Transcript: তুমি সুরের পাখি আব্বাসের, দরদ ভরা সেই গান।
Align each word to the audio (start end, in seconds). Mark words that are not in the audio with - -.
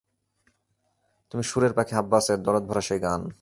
তুমি 1.31 1.43
সুরের 1.43 1.73
পাখি 1.73 1.93
আব্বাসের, 1.95 2.39
দরদ 2.45 2.63
ভরা 2.67 2.81
সেই 2.81 2.99
গান। 2.99 3.21